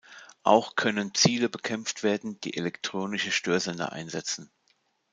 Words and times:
Auch 0.41 0.75
können 0.75 1.13
Ziele 1.13 1.47
bekämpft 1.47 2.01
werden, 2.01 2.39
die 2.41 2.57
elektronische 2.57 3.31
Störsender 3.31 3.91
einsetzen. 3.91 4.49